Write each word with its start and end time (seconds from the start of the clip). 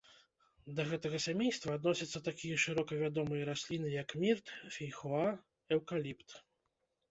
Да 0.77 0.85
гэтага 0.91 1.19
сямейства 1.25 1.75
адносяцца 1.79 2.21
такія 2.29 2.57
шырока 2.65 2.99
вядомыя 3.03 3.43
расліны, 3.51 3.93
як 4.01 4.17
мірт, 4.25 4.45
фейхоа, 4.79 5.23
эўкаліпт. 5.79 6.29